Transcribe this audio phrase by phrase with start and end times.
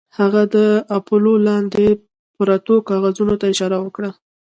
[0.17, 0.57] هغه د
[0.97, 1.85] اپولو لاندې
[2.35, 4.09] پرتو کاغذونو ته اشاره وکړه